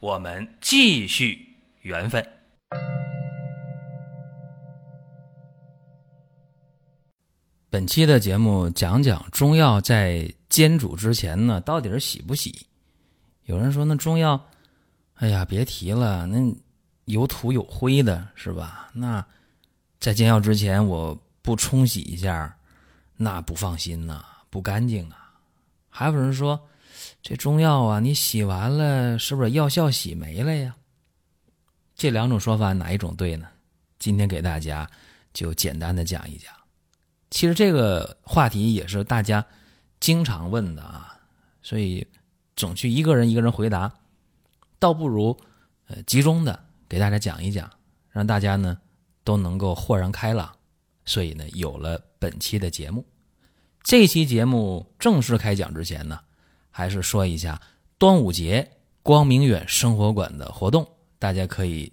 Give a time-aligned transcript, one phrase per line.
[0.00, 2.24] 我们继续缘分。
[7.68, 12.64] 本期的节目讲讲中药在煎煮之前呢，到底是洗不洗？
[13.46, 14.40] 有人说那中药，
[15.14, 16.56] 哎呀，别提了，那
[17.06, 18.90] 有土有灰的，是吧？
[18.92, 19.26] 那
[19.98, 22.56] 在煎药之前，我不冲洗一下，
[23.16, 25.34] 那不放心呐，不干净啊。
[25.90, 26.68] 还有人说，
[27.22, 30.76] 这中药啊，你洗完了，是不是药效洗没了呀？
[31.94, 33.48] 这两种说法哪一种对呢？
[33.98, 34.88] 今天给大家
[35.32, 36.52] 就简单的讲一讲。
[37.30, 39.44] 其实这个话题也是大家
[40.00, 41.18] 经常问的啊，
[41.62, 42.06] 所以
[42.56, 43.92] 总去一个人一个人回答，
[44.78, 45.38] 倒不如
[45.88, 47.70] 呃集中的给大家讲一讲，
[48.10, 48.78] 让大家呢
[49.24, 50.54] 都能够豁然开朗。
[51.04, 53.04] 所以呢，有了本期的节目。
[53.82, 56.20] 这期节目正式开讲之前呢，
[56.78, 57.60] 还是说一下
[57.98, 58.70] 端午节
[59.02, 61.92] 光明远生活馆的活动，大家可以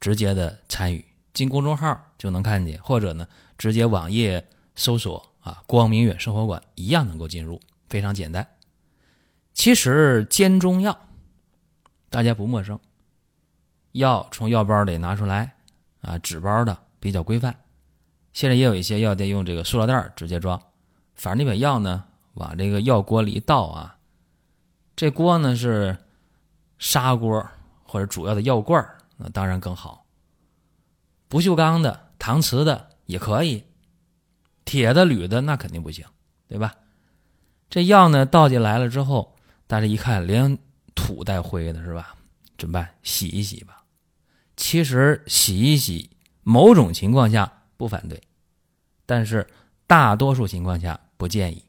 [0.00, 4.46] 直接的参与，进公众号就能看见，或者呢直接网页。
[4.76, 8.46] 搜索啊，光明远生活馆一样能够进入，非常简单。
[9.54, 10.96] 其实煎中药，
[12.10, 12.78] 大家不陌生，
[13.90, 15.56] 药从药包里拿出来
[16.02, 17.56] 啊，纸包的比较规范。
[18.32, 20.62] 现在也有一些药店用这个塑料袋直接装，
[21.16, 23.97] 反正你把药呢往这个药锅里一倒啊，
[24.98, 25.96] 这锅呢是
[26.80, 27.48] 砂锅
[27.84, 28.84] 或者主要的药罐
[29.16, 30.04] 那当然更好。
[31.28, 33.62] 不锈钢的、搪瓷的也可以。
[34.64, 36.04] 铁的、铝的那肯定不行，
[36.48, 36.74] 对吧？
[37.70, 39.36] 这药呢倒进来了之后，
[39.68, 40.58] 大家一看，连
[40.96, 42.16] 土带灰的是吧？
[42.58, 42.92] 怎么办？
[43.04, 43.84] 洗一洗吧。
[44.56, 46.10] 其实洗一洗，
[46.42, 48.20] 某种情况下不反对，
[49.06, 49.46] 但是
[49.86, 51.62] 大多数情况下不建议。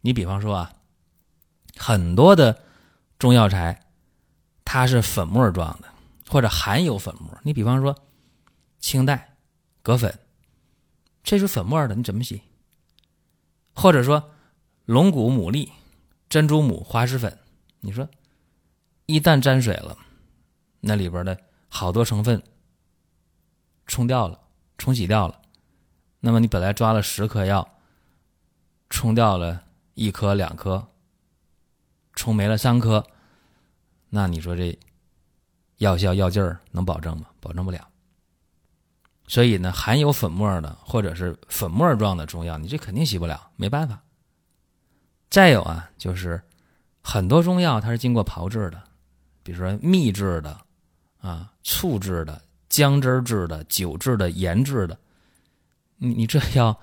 [0.00, 0.72] 你比方说啊，
[1.76, 2.62] 很多的
[3.18, 3.86] 中药材，
[4.64, 5.88] 它是粉末状的，
[6.28, 7.38] 或者含有粉末。
[7.42, 7.96] 你比方说
[8.78, 9.36] 清代
[9.82, 10.18] 葛粉。
[11.22, 12.40] 这是粉末的，你怎么洗？
[13.74, 14.30] 或者说
[14.84, 15.68] 龙骨、牡蛎、
[16.28, 17.36] 珍珠母、滑石粉，
[17.80, 18.08] 你说
[19.06, 19.98] 一旦沾水了，
[20.78, 21.36] 那里边的
[21.68, 22.40] 好多成分
[23.86, 24.40] 冲掉了、
[24.78, 25.42] 冲洗掉了。
[26.20, 27.68] 那么你本来抓了十颗药，
[28.88, 29.64] 冲掉了
[29.94, 30.86] 一颗、两颗，
[32.16, 33.06] 冲没了三颗，
[34.08, 34.76] 那你说这
[35.76, 37.26] 药效、药劲儿能保证吗？
[37.40, 37.86] 保证不了。
[39.28, 44.02] 所以呢，含有粉末的或者是粉末状的中药，你这肯定洗不了，没办法。
[45.28, 46.40] 再有啊，就是
[47.02, 48.82] 很多中药它是经过炮制的，
[49.42, 50.58] 比如说秘制的、
[51.20, 54.96] 啊醋制的、姜汁制的、酒制的、盐制的，
[55.96, 56.78] 你你这药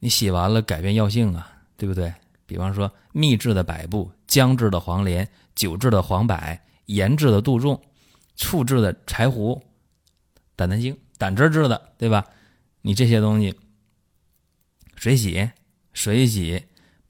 [0.00, 2.12] 你洗完了改变药性啊，对不对？
[2.44, 7.80] 比方说秘制的百部、姜制的黄连、酒制的黄柏、盐制的杜仲、
[8.34, 9.62] 醋制的柴胡、
[10.56, 10.98] 胆南精。
[11.16, 12.26] 胆汁制的，对吧？
[12.82, 13.56] 你这些东西，
[14.96, 15.52] 水洗，
[15.92, 16.64] 水洗，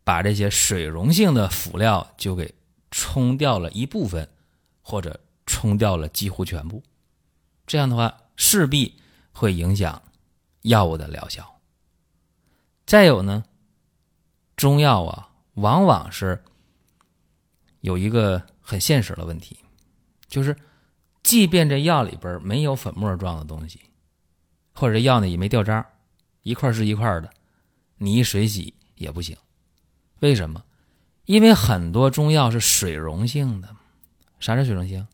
[0.04, 2.54] 把这些水溶性的辅料就给
[2.90, 4.28] 冲掉了一部分，
[4.82, 6.82] 或者冲掉了几乎全部。
[7.66, 9.00] 这样的话，势必
[9.32, 10.02] 会影响
[10.60, 11.58] 药物的疗效。
[12.84, 13.44] 再有呢，
[14.56, 16.44] 中药啊，往往是
[17.84, 19.58] 有一个很现实的问题，
[20.26, 20.56] 就是，
[21.22, 23.78] 即便这药里边没有粉末状的东西。
[24.72, 25.86] 或者药呢也没掉渣，
[26.40, 27.28] 一块是一块的，
[27.98, 29.36] 你一水洗也不行。
[30.20, 30.64] 为什么？
[31.26, 33.68] 因为很多中药是水溶性的。
[34.40, 35.06] 啥是水溶性？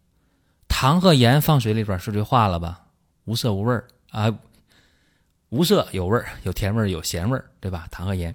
[0.68, 2.86] 糖和盐放水里边是就化了吧？
[3.24, 4.32] 无色无味啊，
[5.48, 7.88] 无色有味，有甜味，有咸味，对吧？
[7.90, 8.32] 糖和盐。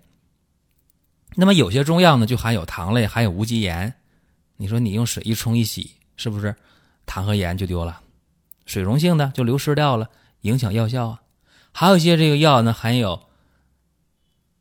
[1.36, 3.94] 那么有些中药呢就含有糖类，含有无机盐。
[4.58, 6.56] 你说你用水一冲一洗，是不是
[7.06, 8.02] 糖和盐就丢了？
[8.66, 10.10] 水溶性的就流失掉了。
[10.42, 11.24] 影响药效啊，
[11.72, 13.28] 还有一些这个药呢，含有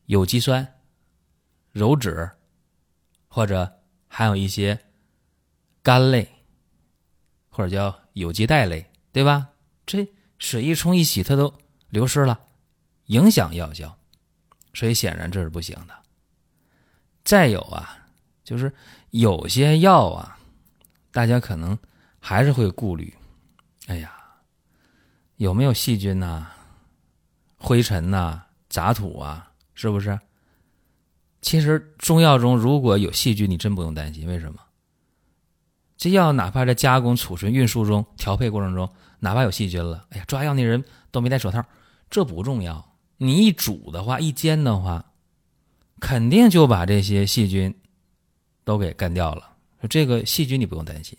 [0.06, 0.81] 有机酸、
[1.75, 2.31] 鞣脂，
[3.29, 4.81] 或者含有一些
[5.82, 6.26] 苷类，
[7.50, 9.49] 或者叫有机苷类，对吧？
[9.85, 10.08] 这
[10.38, 11.52] 水一冲一洗，它都
[11.91, 12.41] 流失了，
[13.06, 13.99] 影响药效，
[14.73, 15.94] 所以显然这是不行的。
[17.25, 18.06] 再有啊，
[18.43, 18.73] 就是
[19.14, 20.37] 有些药啊，
[21.12, 21.78] 大家可能
[22.19, 23.14] 还是会顾虑，
[23.87, 24.12] 哎呀，
[25.37, 26.49] 有没有细菌呐、
[27.56, 29.52] 灰尘呐、杂土啊？
[29.75, 30.19] 是不是？
[31.40, 34.26] 其实中药中如果有细菌，你真不用担心。
[34.26, 34.58] 为什么？
[35.96, 41.64] 这药哪怕在加工、储存、运输中、调配过程中，哪怕有细菌了，哎呀，抓药那人都没戴手套，
[42.10, 42.96] 这不重要。
[43.19, 45.12] 你一煮的话，一煎的话，
[46.00, 47.72] 肯定就把这些细菌
[48.64, 49.50] 都给干掉了。
[49.81, 51.16] 说这个细菌你不用担心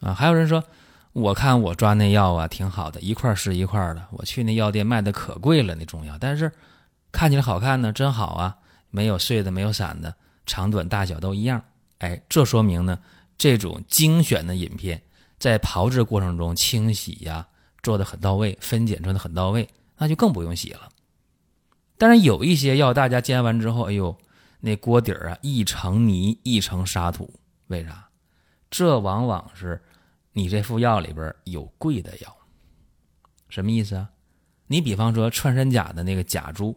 [0.00, 0.14] 啊。
[0.14, 0.64] 还有人说，
[1.12, 4.06] 我看我抓那药啊挺好的，一块是一块的。
[4.10, 6.50] 我去那药店卖的可贵了那中药，但是
[7.12, 8.56] 看起来好看呢，真好啊，
[8.90, 10.14] 没有碎的，没有散的，
[10.46, 11.62] 长短大小都一样。
[11.98, 12.98] 哎，这说明呢，
[13.36, 15.02] 这种精选的饮片
[15.38, 17.46] 在炮制过程中清洗呀
[17.82, 19.68] 做的很到位，分拣做的很到位。
[20.00, 20.88] 那就更不用洗了。
[21.96, 24.16] 但是有一些药，大家煎完之后，哎呦，
[24.60, 27.32] 那锅底儿啊一层泥一层沙土，
[27.68, 28.08] 为啥？
[28.70, 29.82] 这往往是
[30.32, 32.36] 你这副药里边有贵的药。
[33.48, 34.10] 什么意思啊？
[34.66, 36.76] 你比方说穿山甲的那个甲珠，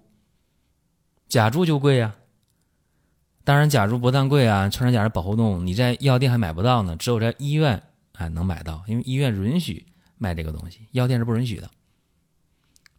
[1.28, 2.16] 甲珠就贵呀。
[3.44, 7.82] 当然，甲珠不但贵啊，穿山甲是保护动物，你在药店还买不到呢，只有在医院
[8.14, 9.86] 还能买到，因为医院允许
[10.18, 11.70] 卖这个东西，药店是不允许的。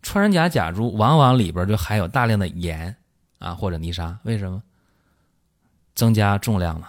[0.02, 2.94] 穿山甲甲珠往往里边就含有大量的盐
[3.38, 4.62] 啊或者泥沙，为什么？
[5.94, 6.88] 增加重量嘛。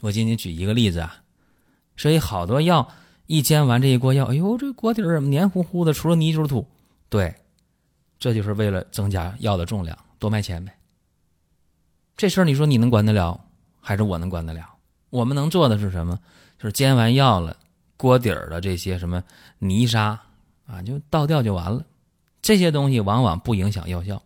[0.00, 1.22] 我今天举一个例子啊，
[1.96, 2.88] 所以好多药
[3.26, 5.92] 一煎完这一锅药，哎呦，这锅底儿黏糊糊的？
[5.92, 6.66] 除了泥就是土。
[7.08, 7.34] 对，
[8.18, 10.76] 这就是为了增加药的重量，多卖钱呗。
[12.16, 13.40] 这事儿你说你能管得了，
[13.80, 14.68] 还是我能管得了？
[15.10, 16.18] 我们能做的是什么？
[16.58, 17.56] 就是煎完药了，
[17.96, 19.22] 锅底儿的这些什么
[19.58, 20.20] 泥沙。
[20.66, 21.86] 啊，就倒掉就完了，
[22.42, 24.20] 这些东西往往不影响药效。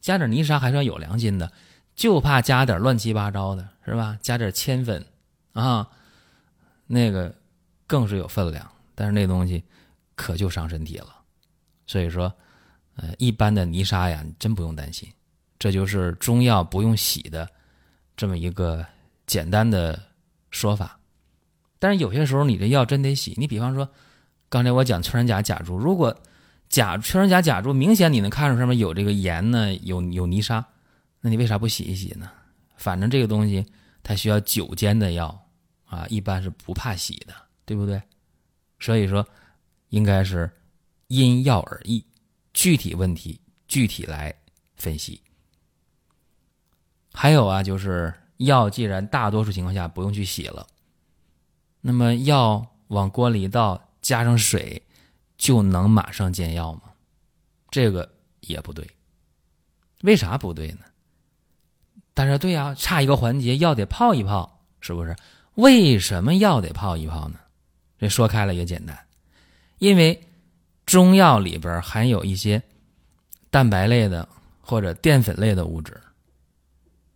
[0.00, 1.52] 加点泥沙还算有良心的，
[1.94, 4.18] 就怕加点乱七八糟的，是吧？
[4.20, 5.04] 加点铅粉
[5.52, 5.88] 啊，
[6.86, 7.34] 那个
[7.86, 9.64] 更是有分量，但是那东西
[10.14, 11.08] 可就伤身体了。
[11.86, 12.32] 所以说，
[12.96, 15.08] 呃，一般的泥沙呀，你真不用担心。
[15.58, 17.48] 这就是中药不用洗的
[18.16, 18.84] 这么一个
[19.26, 20.02] 简单的
[20.50, 20.98] 说法。
[21.78, 23.88] 但是有些时候你这药真得洗，你比方说。
[24.50, 26.16] 刚才我讲穿山甲甲珠，如果
[26.68, 30.64] 甲穿山甲甲珠明显你能看出上面有这个盐呢，有有泥沙，
[31.24, 32.30] 那你为啥不洗一洗呢？
[32.76, 33.64] 反正这个东西
[34.02, 35.48] 它需要久煎的药
[35.86, 37.34] 啊，一般是不怕洗的，
[37.64, 38.02] 对不对？
[38.78, 39.26] 所以说
[39.88, 40.50] 应该是
[41.06, 42.04] 因药而异，
[42.52, 44.34] 具体问题具体来
[44.76, 45.18] 分析。
[47.14, 50.66] 还有啊，就是药既然大多数情况下不用去洗了，
[51.80, 53.80] 那么药往锅里一倒。
[54.02, 54.82] 加上水
[55.38, 56.82] 就能马上煎药吗？
[57.70, 58.86] 这个也不对。
[60.02, 60.80] 为啥不对呢？
[62.14, 65.14] 但是对呀，差一个环节，药得泡一泡，是不是？
[65.54, 67.38] 为什么药得泡一泡呢？
[67.98, 68.98] 这说开了也简单，
[69.78, 70.28] 因为
[70.86, 72.62] 中药里边含有一些
[73.50, 74.28] 蛋白类的
[74.60, 76.00] 或者淀粉类的物质，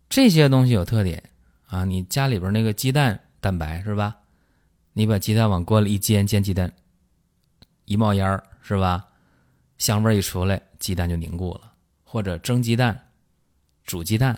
[0.09, 1.21] 这些东西有特点
[1.67, 1.85] 啊。
[1.85, 4.15] 你家里边那个鸡蛋蛋白是吧？
[4.93, 6.73] 你把鸡蛋往锅里一煎，煎鸡蛋
[7.85, 9.05] 一冒烟儿是吧？
[9.77, 11.71] 香味一出来，鸡蛋就凝固了。
[12.03, 13.07] 或者蒸鸡蛋、
[13.83, 14.37] 煮鸡蛋，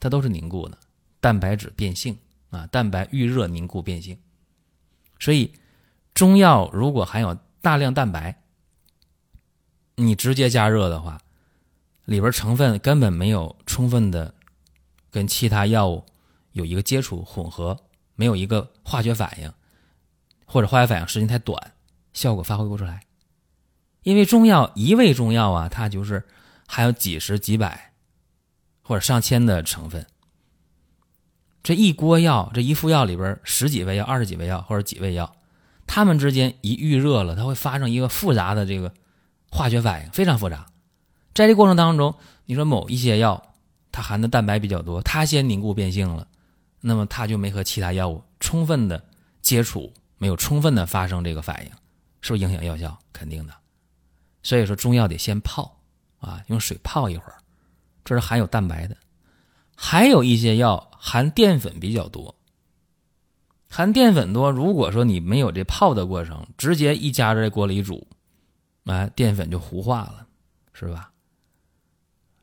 [0.00, 0.76] 它都是凝固的，
[1.20, 2.18] 蛋白质变性
[2.50, 4.18] 啊，蛋白遇热凝固变性。
[5.20, 5.52] 所以
[6.14, 8.42] 中药如果含有大量蛋白，
[9.94, 11.20] 你直接加热的话，
[12.06, 14.34] 里边成分根本没有充分的
[15.10, 16.04] 跟其他药物
[16.52, 17.78] 有一个接触混合，
[18.16, 19.52] 没有一个化学反应。
[20.52, 21.74] 或者化学反应时间太短，
[22.12, 23.04] 效果发挥不出来。
[24.02, 26.26] 因为中药一味中药啊，它就是
[26.66, 27.89] 含有几十几百
[28.82, 30.06] 或者上千的成分。
[31.62, 35.36] 这一锅药，这一副药里边十几味药、二十几味药或者几味药，
[35.86, 38.92] 它们之间一遇热了，它会发生一个复杂的这个
[39.50, 40.66] 化学反应，非常复杂。
[41.34, 42.14] 在这过程当中，
[42.46, 43.54] 你说某一些药
[43.92, 46.26] 它含的蛋白比较多，它先凝固变性了，
[46.80, 49.04] 那么它就没和其他药物充分的
[49.42, 49.92] 接触。
[50.22, 51.70] 没有充分的发生这个反应，
[52.20, 52.98] 是不是影响药效？
[53.10, 53.54] 肯定的。
[54.42, 55.80] 所以说中药得先泡
[56.18, 57.36] 啊，用水泡一会儿，
[58.04, 58.96] 这是含有蛋白的。
[59.74, 62.34] 还有一些药含淀粉比较多，
[63.68, 64.50] 含淀粉多。
[64.50, 68.06] 如果说你没有这泡的过程，直接一加热锅里煮，
[68.84, 70.26] 哎，淀粉就糊化了，
[70.72, 71.10] 是吧？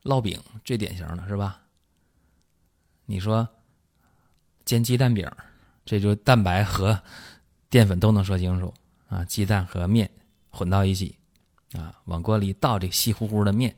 [0.02, 1.60] 烙饼最典型的是吧？
[3.06, 3.48] 你说
[4.64, 5.30] 煎鸡蛋饼，
[5.84, 7.00] 这就蛋白和。
[7.70, 8.72] 淀粉都能说清楚
[9.08, 10.10] 啊，鸡蛋和面
[10.48, 11.14] 混到一起
[11.74, 13.76] 啊，往锅里倒这稀乎乎的面，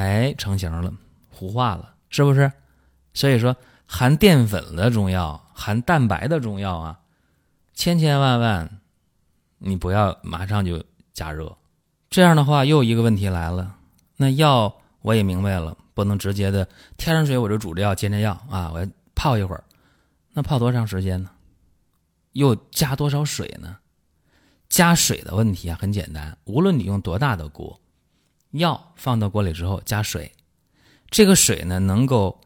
[0.00, 0.90] 哎，成型了，
[1.28, 2.50] 糊化了，是不是？
[3.12, 3.54] 所以说，
[3.86, 7.00] 含淀粉的中药、含蛋白的中药啊，
[7.74, 8.80] 千千万万
[9.58, 11.54] 你不要马上就加热。
[12.08, 13.76] 这样的话，又一个问题来了，
[14.16, 16.66] 那药我也明白了，不能直接的
[16.96, 19.62] 天上水我就煮着药煎着药啊，我要泡一会儿，
[20.32, 21.30] 那泡多长时间呢？
[22.32, 23.76] 又加多少水呢？
[24.70, 27.78] 加水的问题啊，很简单，无论你用多大的锅，
[28.50, 30.32] 药放到锅里之后加水，
[31.08, 32.40] 这个水呢能够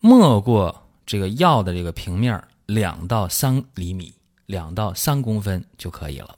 [0.00, 4.14] 没过这个药的这个平面两到三厘米，
[4.46, 6.36] 两到三公分就可以了。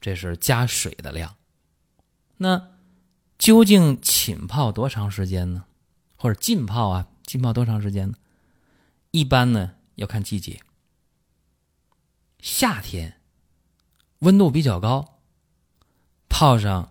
[0.00, 1.36] 这是加水的量。
[2.38, 2.70] 那
[3.38, 5.64] 究竟浸泡多长时间呢？
[6.16, 8.14] 或者浸泡啊，浸泡多长时间呢？
[9.10, 10.60] 一般呢要看季节。
[12.40, 13.20] 夏天
[14.20, 15.20] 温度比较高，
[16.28, 16.90] 泡上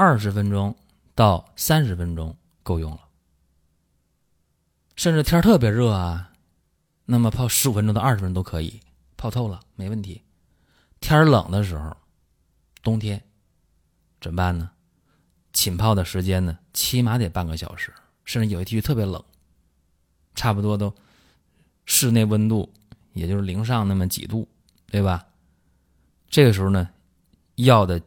[0.00, 0.74] 二十分钟
[1.14, 3.00] 到三十分钟够用了。
[4.96, 6.32] 甚至天特别热啊，
[7.04, 8.80] 那么泡十五分钟到二十分钟都可以，
[9.18, 10.22] 泡透了没问题。
[11.00, 11.94] 天冷的时候，
[12.82, 13.22] 冬天
[14.22, 14.70] 怎么办呢？
[15.52, 17.92] 浸泡的时间呢，起码得半个小时，
[18.24, 19.22] 甚至有些地区特别冷，
[20.34, 20.94] 差不多都
[21.84, 22.72] 室内温度
[23.12, 24.48] 也就是零上那么几度。
[24.86, 25.26] 对吧？
[26.30, 26.88] 这个时候呢，
[27.56, 28.00] 药的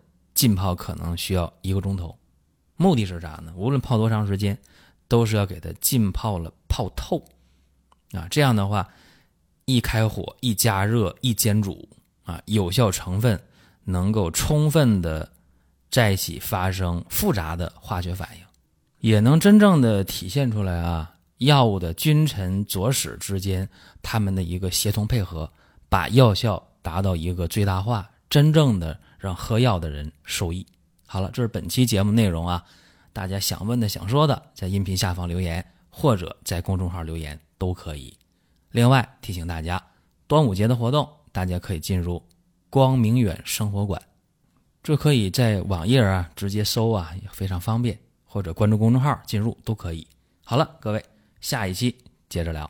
[0.44, 2.14] 浸泡可能需要一个钟头，
[2.76, 3.54] 目的是啥呢？
[3.56, 4.60] 无论泡多长时间，
[5.08, 7.24] 都是要给它浸泡了泡透
[8.12, 8.28] 啊。
[8.30, 8.86] 这样的话，
[9.64, 11.88] 一开火、一加热、一煎煮
[12.26, 13.42] 啊，有效成分
[13.86, 15.32] 能够充分的
[15.90, 18.46] 在一起发生复杂的化学反应，
[19.00, 23.70] 也能真正的体现出来啊，药物的君臣佐使之间
[24.02, 25.50] 他们的一个协同配合，
[25.88, 26.62] 把药效。
[26.82, 30.68] 达到一个最大化，真正的让喝药的人受益。
[31.06, 32.62] 好了，这是本期节目内容啊，
[33.14, 38.14] 大家想问的、想说的，在音频下方留言，或者在公众号留言都可以。
[38.72, 39.82] 另外提醒大家，
[40.28, 42.22] 端午节的活动，大家可以进入
[42.70, 44.02] 光明远生活馆，
[44.84, 50.06] 这可以在网页啊直接搜啊，也非常方便，或者关注公众号进入都可以。
[50.44, 51.02] 好了，各位，
[51.40, 51.96] 下一期
[52.28, 52.70] 接着聊。